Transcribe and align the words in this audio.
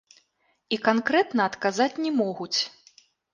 І 0.77 0.79
канкрэтна 0.87 1.41
адказаць 1.51 2.01
не 2.07 2.11
могуць. 2.23 2.59